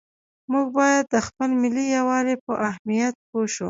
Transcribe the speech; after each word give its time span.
موږ 0.51 0.67
باید 0.77 1.05
د 1.13 1.15
خپل 1.27 1.49
ملي 1.61 1.85
یووالي 1.97 2.35
په 2.45 2.51
اهمیت 2.69 3.15
پوه 3.27 3.45
شو. 3.53 3.59